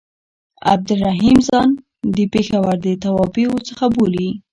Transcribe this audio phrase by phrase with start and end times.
[0.73, 1.69] عبدالرحیم ځان
[2.15, 4.29] د پېښور د توابعو څخه بولي.